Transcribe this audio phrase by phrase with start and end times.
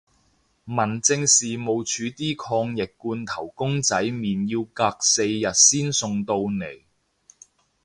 [0.65, 6.81] 民政事務署啲抗疫罐頭公仔麵要隔四日先送到嚟